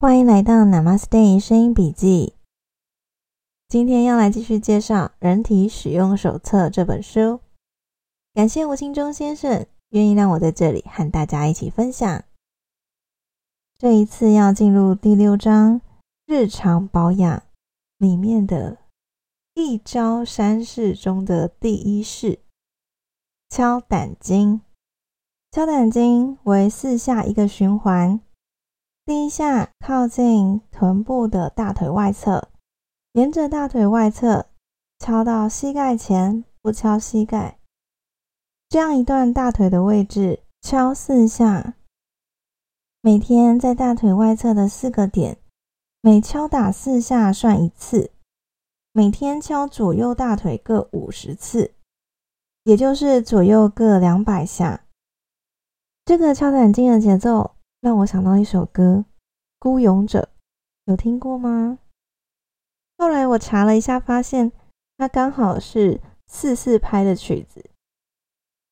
[0.00, 2.34] 欢迎来到 Namaste 声音笔记。
[3.66, 7.40] 今天要来继续介绍《人体使用手册》这本书。
[8.32, 12.22] 感谢吴清忠先生愿意让我在这里和大家一起分享。
[13.76, 15.80] 这一次要进入第六章
[16.26, 17.42] 日常保养
[17.98, 18.78] 里面的
[19.54, 22.38] 一招三式中的第一式——
[23.50, 24.60] 敲胆经。
[25.50, 28.27] 敲胆经为四下一个循环。
[29.08, 32.50] 第一下靠近臀部的大腿外侧，
[33.12, 34.50] 沿着大腿外侧
[34.98, 37.58] 敲到膝盖前，不敲膝盖。
[38.68, 41.72] 这样一段大腿的位置敲四下。
[43.00, 45.38] 每天在大腿外侧的四个点，
[46.02, 48.10] 每敲打四下算一次。
[48.92, 51.72] 每天敲左右大腿各五十次，
[52.64, 54.84] 也就是左右各两百下。
[56.04, 57.54] 这个敲胆经的节奏。
[57.80, 59.04] 让我想到一首歌
[59.60, 60.20] 《孤勇者》，
[60.86, 61.78] 有听过吗？
[62.96, 64.50] 后来我查了一下，发现
[64.96, 67.70] 它刚好是四四拍的曲子，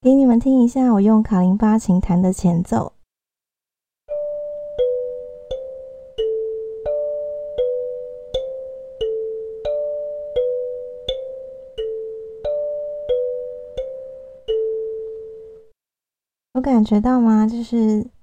[0.01, 0.93] 给你们听一下。
[0.95, 2.95] 我用卡林巴琴弹的前奏。
[16.55, 17.47] 有感觉到吗？
[17.47, 18.16] 就是。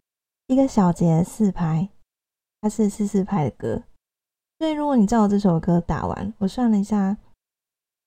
[0.47, 1.87] 一个小节四拍，
[2.59, 3.81] 它是四四拍的歌，
[4.59, 7.17] 所以如果你照这首歌打完，我算了一下，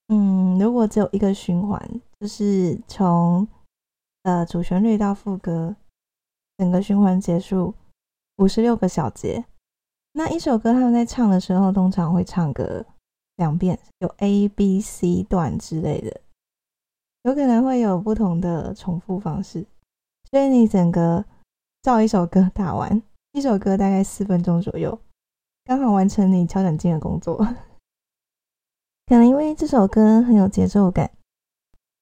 [0.08, 1.80] 嗯，如果只有一个循环，
[2.20, 3.48] 就是从
[4.24, 5.74] 呃主旋律到副歌，
[6.58, 7.74] 整个循环结束
[8.36, 9.42] 五十六个小节。
[10.12, 12.84] 那一首歌他们在唱的时候，通常会唱个
[13.36, 16.20] 两遍，有 A、B、C 段之类的，
[17.22, 19.66] 有可能会有不同的重复方式，
[20.30, 21.24] 所以你整个。
[21.86, 24.98] 照一首歌打完，一首歌大概四分钟左右，
[25.64, 27.36] 刚好完成你敲掌经的工作。
[29.06, 31.08] 可能因为这首歌很有节奏感，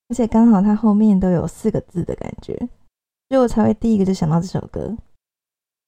[0.08, 2.56] 而且刚好它后面都有四个字的感觉，
[3.28, 4.96] 所以我才会第一个就想到这首歌。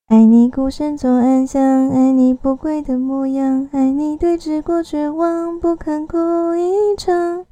[0.08, 6.18] 爱你孤身走暗巷，爱你不跪的模样，爱你对峙过绝望，不肯哭
[6.54, 7.46] 一场。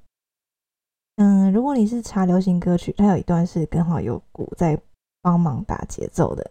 [1.16, 4.78] 嗯，如果你是查流行歌曲，它有一段是刚好有鼓在。
[5.25, 6.51] 帮忙打节奏的，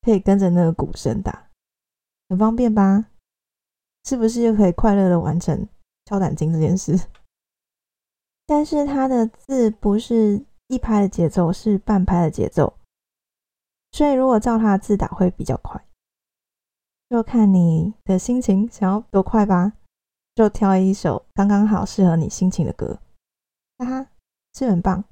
[0.00, 1.50] 可以跟着那个鼓声打，
[2.28, 3.06] 很方便吧？
[4.04, 5.68] 是不是又可以快乐的完成
[6.04, 6.96] 敲胆经这件事？
[8.46, 12.72] 但是它的字不是一拍的节奏，是半拍的节奏，
[13.90, 15.84] 所以如果照它的字打会比较快，
[17.08, 19.72] 就看你的心情想要多快吧，
[20.36, 23.00] 就挑一首刚刚好适合你心情的歌，
[23.78, 24.10] 哈哈，
[24.54, 25.02] 是很棒。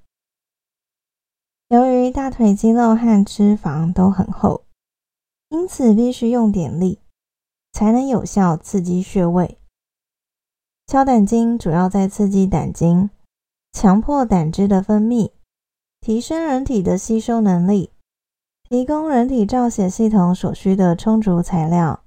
[1.71, 4.65] 由于大腿肌肉和脂肪都很厚，
[5.51, 7.01] 因此必须用点力，
[7.73, 9.59] 才能有效刺激穴位。
[10.87, 13.11] 敲胆经主要在刺激胆经，
[13.71, 15.33] 强迫胆汁的分泌，
[16.01, 17.91] 提升人体的吸收能力，
[18.71, 22.03] 提供人体造血系统所需的充足材料。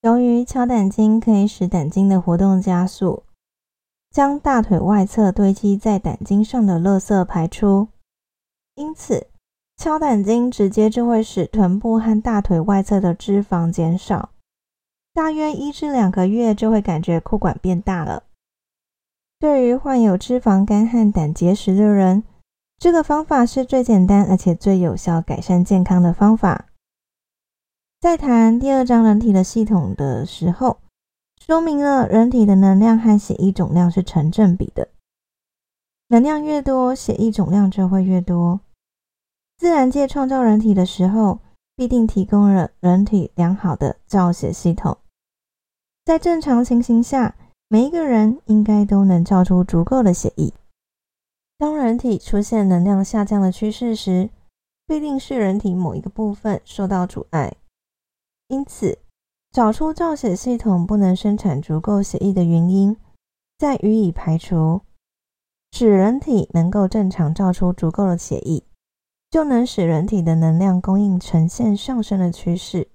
[0.00, 3.22] 由于敲胆经可以使胆经的活动加速，
[4.10, 7.86] 将大腿外侧堆积在胆经上的垃圾排出。
[8.76, 9.26] 因此，
[9.76, 14.30] 敲胆经直接就会使臀部和大腿外侧的脂肪减少，
[15.14, 18.22] 大约一至两个月就会感觉裤管变大了。
[19.38, 22.22] 对于患有脂肪肝和胆结石的人，
[22.78, 26.66] 这个方法是最简单而且最有效改善健康的方法。
[27.98, 30.78] 在谈第二章人体的系统的时候，
[31.38, 34.88] 说明了人体的能量和血液总量是成正比的，
[36.08, 38.60] 能量越多，血液总量就会越多。
[39.58, 41.40] 自然界创造人体的时候，
[41.74, 44.98] 必定提供了人体良好的造血系统。
[46.04, 47.34] 在正常情形下，
[47.68, 50.52] 每一个人应该都能造出足够的血液。
[51.58, 54.28] 当人体出现能量下降的趋势时，
[54.86, 57.54] 必定是人体某一个部分受到阻碍。
[58.48, 58.98] 因此，
[59.50, 62.96] 找出造血系统不能生产足够血液的原因，
[63.58, 64.82] 再予以排除，
[65.72, 68.62] 使人体能够正常造出足够的血液。
[69.36, 72.88] 就能使人体的能量供应呈现上升的趋势。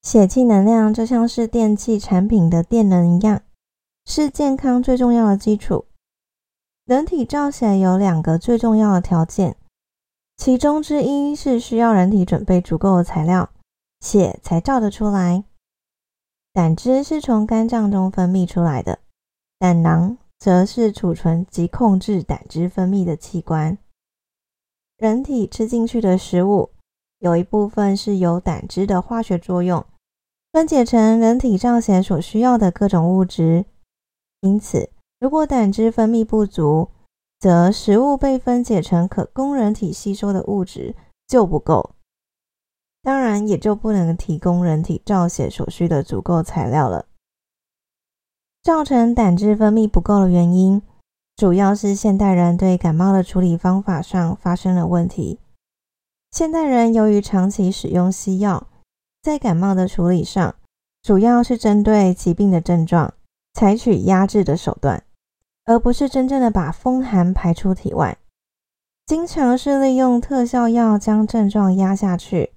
[0.00, 3.42] 血气能量就像是电器产品的电能一样，
[4.06, 5.84] 是健康最重要的基础。
[6.86, 9.58] 人体造血有两个最重要的条件，
[10.38, 13.50] 其中之一是需要人体准备足够的材料，
[14.00, 15.44] 血才造得出来。
[16.54, 19.00] 胆汁是从肝脏中分泌出来的，
[19.58, 23.76] 胆囊则是储存及控制胆汁分泌的器官。
[24.96, 26.70] 人体吃进去的食物
[27.18, 29.84] 有一部分是由胆汁的化学作用
[30.52, 33.66] 分解成人体造血所需要的各种物质。
[34.40, 34.90] 因此，
[35.20, 36.88] 如果胆汁分泌不足，
[37.38, 40.94] 则食物被分解成可供人体吸收的物质
[41.26, 41.90] 就不够，
[43.02, 47.06] 当然也就不能提供人体造血所需的足够材料了。
[48.62, 50.80] 造成胆汁分泌不够的原因，
[51.36, 55.38] 主要是现代人对感冒的处理方法上发生了问题。
[56.30, 58.66] 现代人由于长期使用西药，
[59.22, 60.54] 在感冒的处理上，
[61.02, 63.12] 主要是针对疾病的症状，
[63.52, 65.02] 采取压制的手段。
[65.66, 68.16] 而不是真正的把风寒排出体外，
[69.04, 72.52] 经常是利用特效药将症状压下去，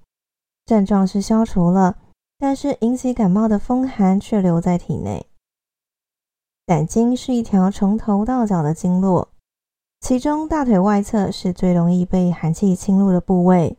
[0.66, 1.98] 症状是消除了，
[2.38, 5.26] 但是引起感冒的风寒却留在体内。
[6.70, 9.30] 胆经是一条从头到脚的经络，
[10.02, 13.76] 其中大腿外侧是最容易被寒气侵入的部位，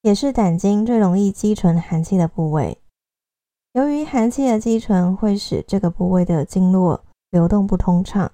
[0.00, 2.78] 也是胆经最容易积存寒气的部位。
[3.74, 7.04] 由于寒气的积存会使这个部位的经络。
[7.30, 8.32] 流动不通畅，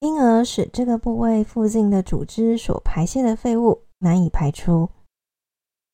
[0.00, 4.88] 因而使这个部位附近的组织所排泄的废物难以排出。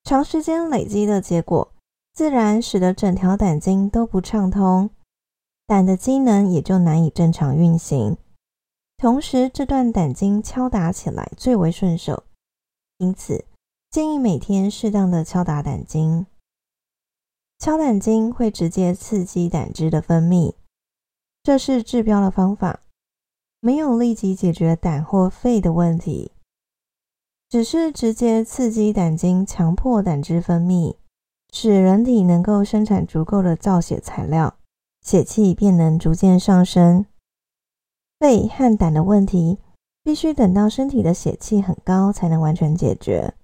[0.05, 1.75] 长时间累积的结果，
[2.15, 4.89] 自然使得整条胆经都不畅通，
[5.71, 8.17] 胆的机能也就难以正常运行。
[8.97, 12.25] 同时，这段胆经敲打起来最为顺手，
[12.99, 13.45] 因此
[13.89, 16.27] 建议每天适当的敲打胆经。
[17.61, 20.55] 敲胆经会直接刺激胆汁的分泌。
[21.45, 22.81] 这是治标的方法，
[23.61, 26.33] 没有立即解决胆或肺的问题，
[27.49, 30.97] 只是直接刺激胆经，强迫胆汁分泌，
[31.53, 34.57] 使人体能够生产足够的造血材料，
[35.03, 37.07] 血气便能逐渐上升。
[38.19, 39.59] 肺和胆的问题，
[40.03, 43.35] 必须等到身体的血气很高才能完全解决，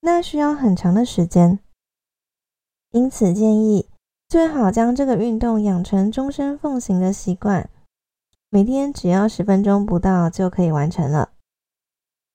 [0.00, 1.58] 那需要很长的时间。
[2.90, 3.88] 因此建议。
[4.28, 7.70] 最好将这个运动养成终身奉行的习惯，
[8.50, 11.30] 每天只要十分钟不到就可以完成了。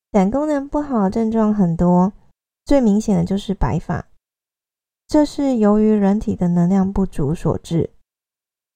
[0.10, 2.14] 胆功能不好的症状很多，
[2.64, 4.08] 最明显的就是白发，
[5.06, 7.90] 这是由于人体的能量不足所致。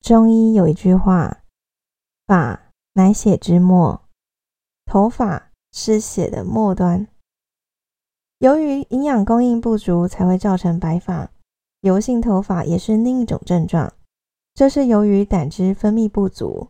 [0.05, 1.39] 中医有一句话
[2.27, 4.03] ：“发乃血之末，
[4.85, 7.07] 头发是血的末端。”
[8.37, 11.31] 由于营养供应不足，才会造成白发。
[11.81, 13.91] 油性头发也是另一种症状，
[14.53, 16.67] 这是由于胆汁分泌不足，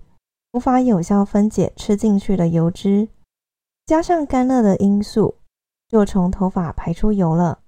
[0.54, 3.10] 无法有效分解吃进去的油脂，
[3.86, 5.36] 加上干热的因素，
[5.90, 7.60] 就从头发排出油了。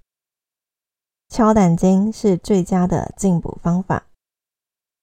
[1.28, 4.06] 敲胆经是最佳的进补方法。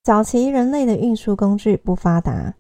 [0.04, 2.56] 早期人类的运输工具不发达，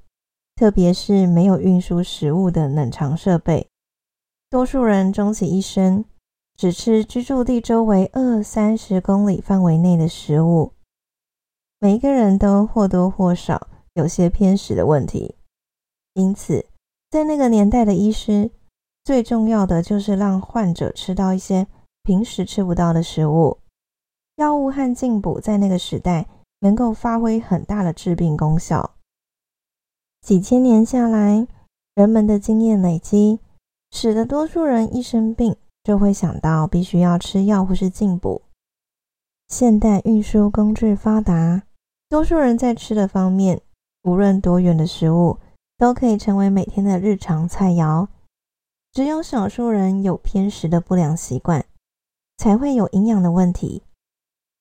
[0.56, 3.68] 特别是没有运输食物的冷藏设备，
[4.48, 6.02] 多数人终其一生。
[6.56, 10.72] 只吃居住地周围二三十公里范围内的食物，
[11.80, 15.34] 每一个人都或多或少有些偏食的问题。
[16.14, 16.64] 因此，
[17.10, 18.50] 在那个年代的医师，
[19.04, 21.66] 最重要的就是让患者吃到一些
[22.04, 23.58] 平时吃不到的食物。
[24.36, 26.26] 药物和进补在那个时代
[26.64, 28.96] 能够发挥很大的治病功效。
[30.20, 31.46] 几千年下来，
[31.94, 33.38] 人们的经验累积，
[33.92, 35.56] 使得多数人一生病。
[35.84, 38.40] 就会想到必须要吃药或是进补。
[39.48, 41.64] 现代运输工具发达，
[42.08, 43.60] 多数人在吃的方面，
[44.04, 45.38] 无论多远的食物，
[45.76, 48.08] 都可以成为每天的日常菜肴。
[48.92, 51.66] 只有少数人有偏食的不良习惯，
[52.38, 53.82] 才会有营养的问题。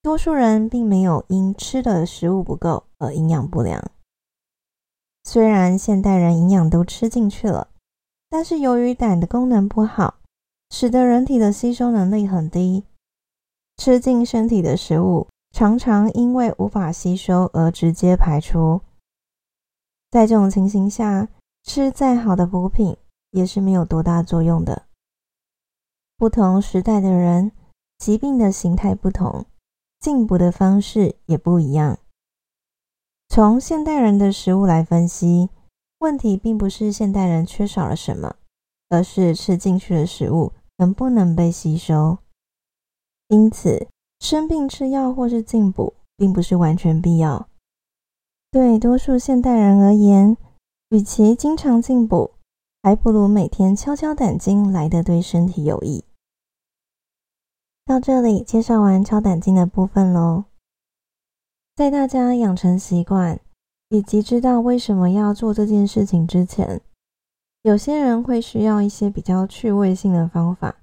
[0.04, 3.82] 多数人并没有因吃的食物不够而营养不良。
[5.24, 7.70] 虽然现代人营养都吃进去了，
[8.30, 10.20] 但是由于胆的功能不好。
[10.70, 12.84] 使得人体的吸收能力很低，
[13.78, 18.82] 吃进身体的食物常常因为无法吸收而直接排出。
[20.10, 21.30] 在这种情形下，
[21.64, 22.98] 吃再好的补品
[23.30, 24.88] 也是没有多大作用的。
[26.18, 27.52] 不同时代的人，
[28.00, 29.46] 疾病的形态不同，
[30.04, 31.98] 进补的方式也不一样。
[33.30, 35.50] 从现代人的食物来分析，
[36.00, 38.36] 问题并不是现代人缺少了什么，
[38.90, 40.52] 而是吃进去的食物。
[40.76, 42.18] 能不能被吸收？
[43.30, 43.88] 因此，
[44.20, 47.48] 生病吃药或是进补，并不是完全必要。
[48.52, 50.36] 对多数现代人而言，
[50.90, 52.32] 与其经常进补，
[52.82, 56.04] 还不如每天敲敲胆经来的对身体有益。
[57.86, 60.46] 到这里介绍完敲胆经的部分喽。
[61.76, 63.40] 在大家养成习惯
[63.90, 66.82] 以及知道为什么要做这件事情之前，
[67.64, 70.78] 有些人会需要一些比较趣味性的方法，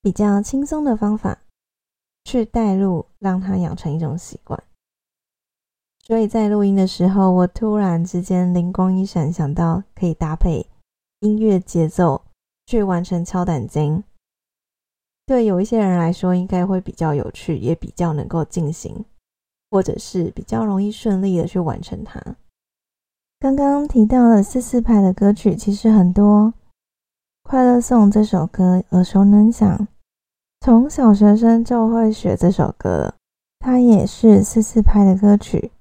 [0.00, 1.38] 比较轻松的方法
[2.24, 4.62] 去带入，让它养成一种习惯。
[6.04, 10.66] 所以在录音的时候，我突然之间灵光一闪，想到可以搭配
[11.20, 12.22] 音乐节奏
[12.66, 14.04] 去完成敲胆经。
[15.26, 19.04] 对有一些人来说，应该会比较有趣，也比较能够进行，
[19.70, 22.20] 或者是比较容易顺利的去完成它。
[23.38, 26.52] 刚刚提到了四四拍的歌曲，其实很多。
[27.50, 29.88] 《快乐颂》这首歌耳熟能详，
[30.60, 33.14] 从小学生就会学这首歌。
[33.58, 35.72] 它也是四四拍的歌曲，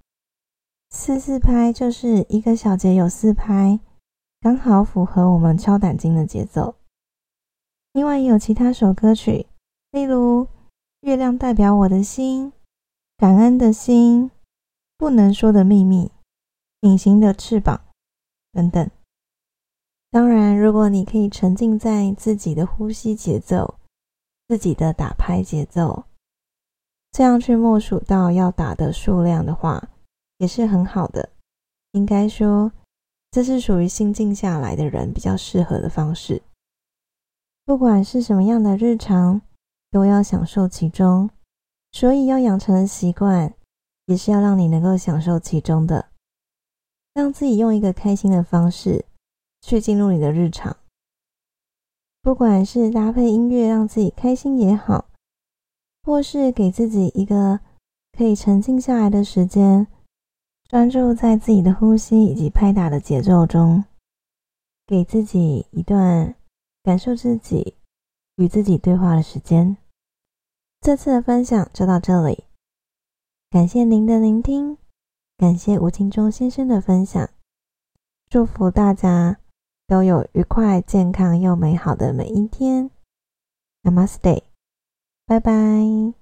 [0.90, 3.80] 四四拍就是一个小节有四拍，
[4.42, 6.76] 刚好符合我们敲胆经的节奏。
[7.94, 9.48] 另外也有其他首歌曲，
[9.92, 10.46] 例如
[11.02, 12.46] 《月亮代表我的心》、
[13.18, 14.26] 《感恩的心》、
[14.98, 16.06] 《不能说的秘密》、
[16.82, 17.78] 《隐形的翅膀》
[18.54, 18.90] 等等。
[20.10, 23.76] 当然，如果你可以沉浸在自己的呼吸节奏、
[24.48, 26.06] 自己的打拍节奏，
[27.12, 29.90] 这样去默数到要打的数量的话，
[30.38, 31.30] 也是很好的。
[31.92, 32.72] 应该说，
[33.32, 36.42] 这是属于心静下来的人比较适合的方式。
[37.66, 39.42] 不管是什么样的日常，
[39.90, 41.30] 都要享受其中。
[41.92, 43.54] 所以要养成的习惯，
[44.06, 46.10] 也是要让你能够享受其中的，
[47.14, 49.06] 让自己用一个开心的方式。
[49.64, 50.76] 去进入你的日常，
[52.24, 55.06] 不管是搭配音乐让自己开心也好，
[56.02, 57.60] 或是给自己一个
[58.12, 59.86] 可以沉静下来的时间，
[60.68, 63.84] 专注在自己的呼吸以及拍打的节奏中，
[64.88, 66.34] 给自己一段
[66.84, 67.76] 感受自己
[68.36, 69.78] 与自己对话的时间。
[70.80, 72.46] 这次的分享就到这里，
[73.50, 74.78] 感谢您的聆听，
[75.38, 77.30] 感谢吴清忠先生的分享，
[78.30, 79.38] 祝福大家。
[79.88, 82.90] 都有愉快、健康又美好的每一天。
[83.84, 84.44] Namaste，
[85.26, 86.21] 拜拜。